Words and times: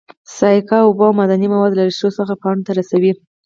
ساقه 0.37 0.77
اوبه 0.85 1.03
او 1.07 1.17
معدني 1.19 1.47
مواد 1.53 1.71
له 1.75 1.83
ریښو 1.89 2.09
څخه 2.19 2.33
پاڼو 2.41 2.65
ته 2.67 2.71
رسوي 2.79 3.11